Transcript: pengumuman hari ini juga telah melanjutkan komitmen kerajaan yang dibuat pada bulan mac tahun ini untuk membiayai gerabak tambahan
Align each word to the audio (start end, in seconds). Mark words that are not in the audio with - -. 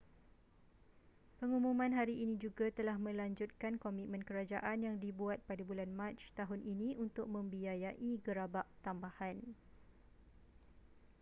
pengumuman 1.39 1.91
hari 1.99 2.15
ini 2.25 2.33
juga 2.45 2.65
telah 2.77 2.97
melanjutkan 3.07 3.73
komitmen 3.83 4.21
kerajaan 4.29 4.77
yang 4.87 4.95
dibuat 5.03 5.37
pada 5.49 5.61
bulan 5.69 5.91
mac 5.99 6.15
tahun 6.39 6.61
ini 6.71 6.89
untuk 7.05 7.25
membiayai 7.35 8.13
gerabak 8.25 8.65
tambahan 8.85 9.37